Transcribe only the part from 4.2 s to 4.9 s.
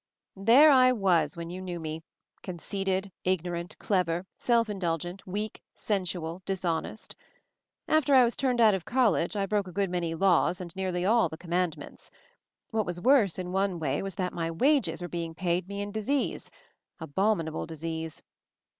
self